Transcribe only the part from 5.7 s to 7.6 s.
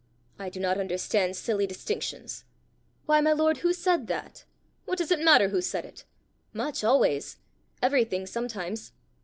it?" "Much always;